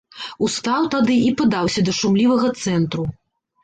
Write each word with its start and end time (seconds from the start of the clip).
Устаў 0.47 0.87
тады 0.95 1.19
і 1.27 1.29
падаўся 1.43 1.87
да 1.91 1.97
шумлівага 2.01 2.55
цэнтру. 2.63 3.11